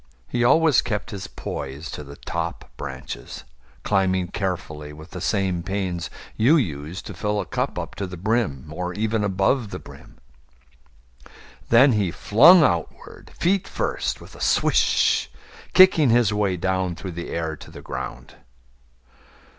He 0.27 0.43
always 0.43 0.81
kept 0.81 1.11
his 1.11 1.27
poise 1.27 1.91
To 1.91 2.03
the 2.03 2.15
top 2.15 2.71
branches, 2.75 3.43
climbing 3.83 4.29
carefully 4.29 4.93
With 4.93 5.11
the 5.11 5.21
same 5.21 5.61
pains 5.61 6.09
you 6.35 6.57
use 6.57 7.03
to 7.03 7.13
fill 7.13 7.39
a 7.39 7.45
cup 7.45 7.77
Up 7.77 7.93
to 7.97 8.07
the 8.07 8.17
brim, 8.17 8.67
and 8.75 8.97
even 8.97 9.23
above 9.23 9.69
the 9.69 9.77
brim. 9.77 10.17
Then 11.69 11.91
he 11.91 12.09
flung 12.09 12.63
outward, 12.63 13.29
feet 13.39 13.67
first, 13.67 14.19
with 14.19 14.33
a 14.33 14.41
swish, 14.41 15.29
Kicking 15.73 16.09
his 16.09 16.33
way 16.33 16.57
down 16.57 16.95
through 16.95 17.11
the 17.11 17.29
air 17.29 17.55
to 17.57 17.69
the 17.69 17.83
ground. 17.83 18.37